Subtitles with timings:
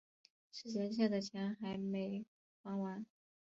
[0.51, 2.25] 之前欠的钱还没
[2.63, 3.05] 还完